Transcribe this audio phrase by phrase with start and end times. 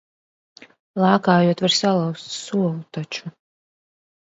[1.03, 3.35] Lēkājot var salauzt solu taču.